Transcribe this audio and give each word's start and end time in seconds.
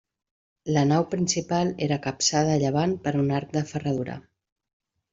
La 0.77 0.83
nau 0.91 1.05
principal 1.11 1.71
era 1.89 2.01
capçada 2.07 2.57
a 2.57 2.59
llevant 2.65 2.99
per 3.07 3.17
un 3.23 3.33
arc 3.41 3.57
de 3.61 3.67
ferradura. 3.75 4.21